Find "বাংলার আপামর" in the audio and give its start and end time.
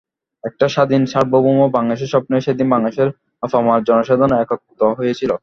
2.69-3.79